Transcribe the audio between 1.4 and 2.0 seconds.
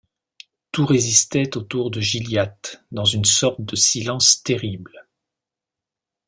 autour